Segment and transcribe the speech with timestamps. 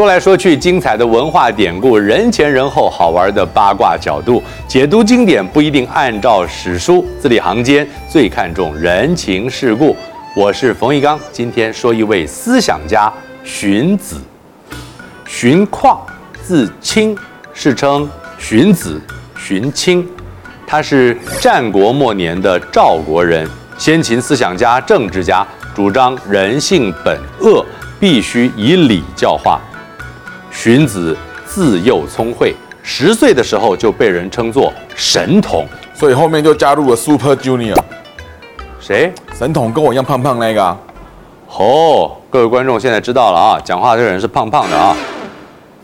[0.00, 9.94] 说来说去，精彩的文化典故，人前人后，好玩的八卦角度，解读经典不一定按照史书，字里行间最看重人情世故。
[10.34, 13.12] 我是冯玉刚，今天说一位思想家
[13.44, 14.16] 荀子。
[15.26, 16.00] 荀况，
[16.42, 17.14] 字卿，
[17.52, 18.08] 世称
[18.38, 18.98] 荀子、
[19.36, 20.08] 荀卿，
[20.66, 27.62] 他是战国末年的赵国人，先秦思想家、政治家，主张人性本恶，
[28.00, 29.60] 必须以礼教化。
[30.50, 37.78] 荀子自幼聪慧，十岁的时候就被人称作神童，所以后面就加入了 Super Junior。
[38.80, 39.12] 谁？
[39.36, 40.76] 神童跟我一样胖胖那个啊？
[41.56, 44.96] 哦，各位观众现在知道了啊，讲话这个人是胖胖的啊。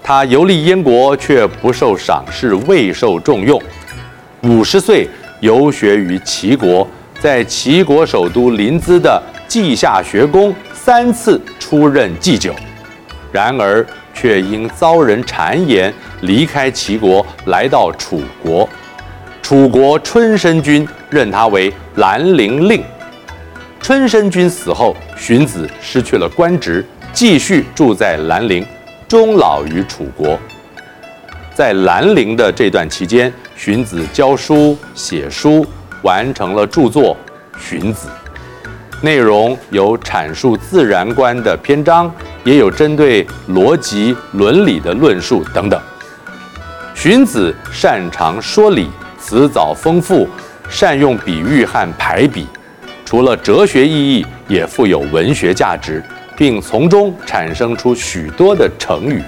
[0.03, 3.61] 他游历燕国，却不受赏识，未受重用。
[4.43, 5.09] 五十岁
[5.41, 6.87] 游学于齐国，
[7.19, 12.53] 在齐国首都临淄的稷下学宫三次出任祭酒，
[13.33, 13.87] 然而。
[14.17, 18.67] 却因遭人谗言，离开齐国，来到楚国。
[19.43, 22.83] 楚国春申君任他为兰陵令。
[23.79, 28.67] 春申君死后，荀子失去了官职，继续住在兰陵，
[29.07, 30.37] 终老于楚国。
[31.55, 35.65] 在兰陵的这段期间，荀子教书写书，
[36.03, 37.17] 完成了著作
[37.59, 38.09] 《荀子》，
[39.01, 42.13] 内容有阐述自然观的篇章。
[42.47, 45.79] 也有针对逻辑伦理的论述等等。
[46.95, 48.89] 荀子擅长说理，
[49.19, 50.29] 辞藻丰富，
[50.69, 52.47] 善用比喻和排比，
[53.05, 56.01] 除了哲学意义，也富有文学价值，
[56.37, 59.21] 并从中产生出许多的成语。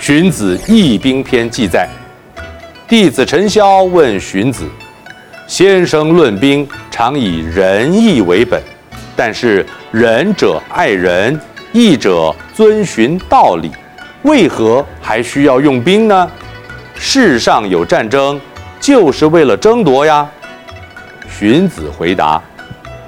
[0.00, 1.86] 荀子《义兵篇》记载，
[2.88, 4.64] 弟子陈萧问荀子
[5.46, 8.60] ：“先生论兵，常以仁义为本，
[9.14, 11.38] 但是仁者爱人。”
[11.72, 13.70] 义者遵循道理，
[14.22, 16.30] 为何还需要用兵呢？
[16.94, 18.38] 世上有战争，
[18.78, 20.28] 就是为了争夺呀。
[21.30, 22.42] 荀子回答：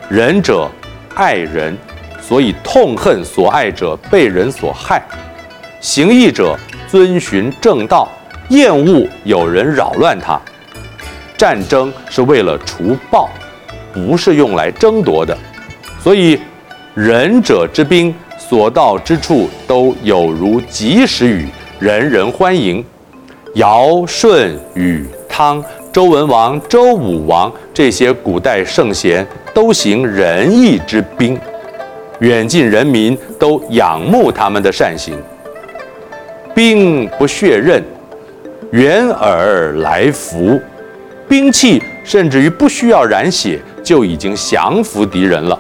[0.09, 0.67] 仁者
[1.15, 1.77] 爱人，
[2.23, 4.99] 所以痛恨所爱者被人所害；
[5.81, 6.59] 行义者
[6.89, 8.09] 遵循正道，
[8.49, 10.41] 厌恶有人扰乱他。
[11.37, 13.29] 战争是为了除暴，
[13.93, 15.37] 不是用来争夺的。
[16.03, 16.41] 所以，
[16.95, 18.15] 仁者之兵。
[18.47, 22.85] 所到之处都有如及时雨，人人欢迎。
[23.55, 31.39] 尧、舜、禹、汤、周文王、周武王这些古代圣贤都行仁义之兵，
[32.19, 35.17] 远近人民都仰慕他们的善行。
[36.55, 37.83] 兵不血刃，
[38.73, 40.61] 远尔来服。
[41.27, 45.59] 兵器甚至于不需要染血，就已经降服敌人了。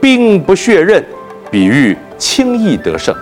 [0.00, 1.04] 兵不血刃。
[1.50, 3.14] 比喻轻易得胜。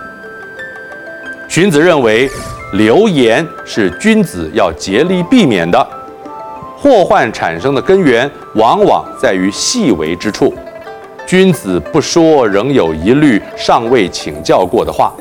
[1.47, 2.29] 荀子认为，
[2.73, 5.87] 流言是君子要竭力避免的。
[6.77, 10.53] 祸患产生的根源，往往在于细微之处。
[11.25, 15.13] 君子不说仍有疑虑、尚未请教过的话。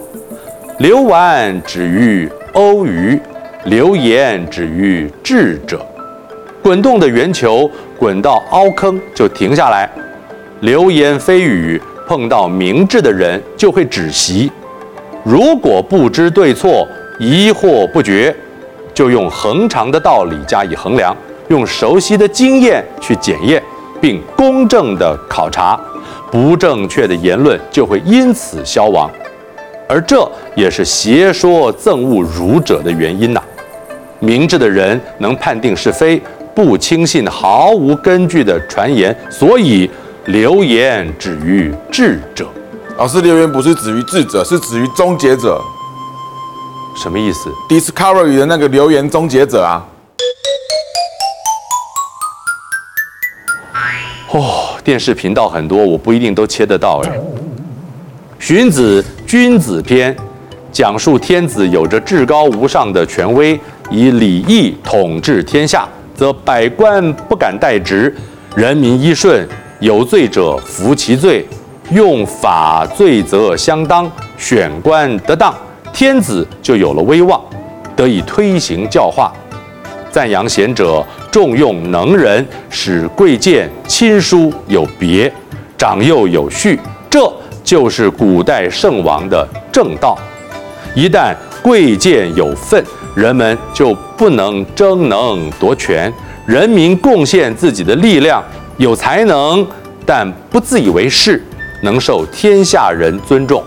[0.79, 3.19] 流丸止于瓯盂，
[3.65, 5.85] 流言止于智者。
[6.63, 9.89] 滚动的圆球滚到凹坑就停下来。
[10.61, 11.81] 流言蜚语。
[12.07, 14.51] 碰到明智的人就会止息，
[15.25, 16.87] 如果不知对错、
[17.19, 18.35] 疑惑不决，
[18.95, 21.15] 就用恒常的道理加以衡量，
[21.49, 23.61] 用熟悉的经验去检验，
[24.01, 25.79] 并公正地考察，
[26.31, 29.11] 不正确的言论就会因此消亡，
[29.89, 33.43] 而这也是邪说憎恶儒者的原因呐。
[34.21, 36.23] 明智的人能判定是非，
[36.55, 39.91] 不轻信毫无根据的传言，所以。
[40.27, 42.49] 流言止于智者，
[42.99, 45.63] 老师，流言不是止于智者，是止于终结者。
[46.97, 49.87] 什么意思？Discovery 的那个流言终结者啊。
[54.33, 57.21] 哦，电视频道很多，我不一定都切得到哎。
[58.41, 59.01] 荀子
[59.31, 60.13] 《君子篇》
[60.73, 63.59] 讲述天子有着至高无上的权威，
[63.91, 68.13] 以礼义统治天下，则百官不敢代职，
[68.57, 69.49] 人民依顺。
[69.81, 71.47] 有罪者服其罪，
[71.91, 75.55] 用法罪责相当，选官得当，
[75.93, 77.39] 天子就有了威望，
[77.95, 79.31] 得以推行教化。
[80.11, 85.31] 赞扬贤者，重用能人，使贵贱亲疏有别，
[85.77, 86.81] 长幼有序，
[87.11, 87.31] 这
[87.63, 90.17] 就是古代圣王的正道。
[90.95, 92.83] 一旦贵贱有分，
[93.15, 96.11] 人们就不能争能夺权，
[96.47, 98.43] 人民贡献自己的力量。
[98.79, 99.67] 有才能，
[100.05, 101.43] 但不自以为是，
[101.83, 103.63] 能受天下人尊重。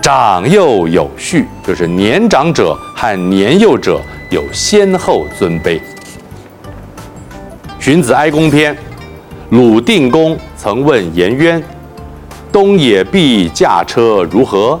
[0.00, 5.80] 长幼有序，就是年长者和年幼者有先后尊卑。
[7.80, 8.76] 荀子哀公篇，
[9.50, 11.60] 鲁定公曾问颜渊
[12.52, 14.80] ：“东野毕驾车如何？”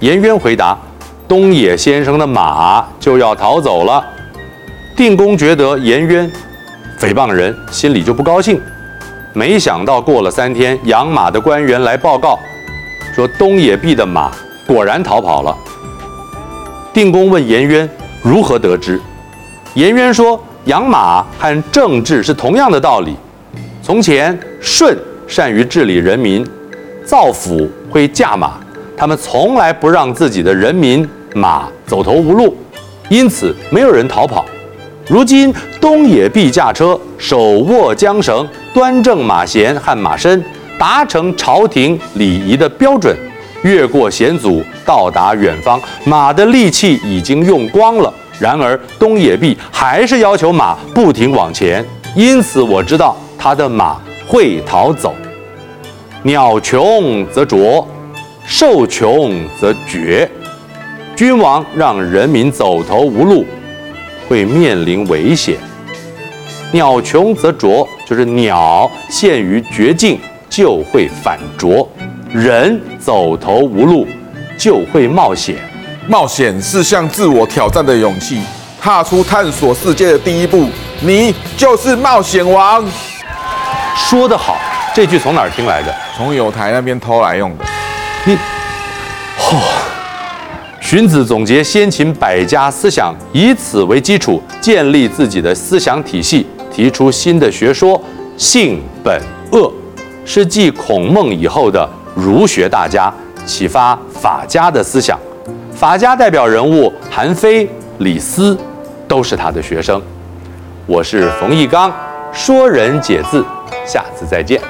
[0.00, 0.76] 颜渊回答
[1.26, 4.04] ：“东野先生的马就要逃走了。”
[4.94, 6.30] 定公觉得颜渊
[6.98, 8.60] 诽谤人，心里就不高兴。
[9.34, 12.38] 没想到过了三天，养马的官员来报告，
[13.14, 14.30] 说东野毕的马
[14.66, 15.56] 果然逃跑了。
[16.92, 17.88] 定公问颜渊
[18.22, 19.00] 如何得知，
[19.74, 23.16] 颜渊说：养马和政治是同样的道理。
[23.82, 24.96] 从前舜
[25.26, 26.46] 善于治理人民，
[27.06, 28.60] 造府会驾马，
[28.94, 32.54] 他们从来不让自己的人民马走投无路，
[33.08, 34.44] 因此没有人逃跑。
[35.12, 40.42] 如今东野毕驾车，手握缰绳，端正马衔和马身，
[40.78, 43.14] 达成朝廷礼仪的标准，
[43.62, 45.78] 越过险阻，到达远方。
[46.06, 51.84] 马的力气已经用光了，然而东野毕还是要求马不停往前，
[52.16, 55.14] 因此我知道他的马会逃走。
[56.22, 57.86] 鸟穷则啄，
[58.46, 60.26] 兽穷则绝。
[61.14, 63.44] 君王让人民走投无路。
[64.32, 65.58] 会面临危险。
[66.70, 70.18] 鸟穷则啄，就是鸟陷于绝境
[70.48, 71.86] 就会反啄；
[72.32, 74.08] 人走投无路
[74.56, 75.56] 就会冒险。
[76.08, 78.40] 冒险是向自我挑战的勇气，
[78.80, 80.66] 踏出探索世界的第一步。
[81.00, 82.82] 你就是冒险王。
[83.94, 84.56] 说得好，
[84.94, 85.94] 这句从哪儿听来的？
[86.16, 87.64] 从友台那边偷来用的。
[88.24, 88.34] 你，
[89.38, 89.81] 嚯、哦！
[90.92, 97.98] 荀子总结先秦百家思想，以此为基础建立自己的思想体系，提出新的学说
[98.36, 99.18] “性本
[99.52, 99.72] 恶”，
[100.26, 103.10] 是继孔孟以后的儒学大家，
[103.46, 105.18] 启发法家的思想。
[105.72, 107.66] 法家代表人物韩非、
[108.00, 108.54] 李斯
[109.08, 109.98] 都是他的学生。
[110.84, 111.90] 我是冯翊纲，
[112.34, 113.42] 说人解字，
[113.86, 114.60] 下次再见。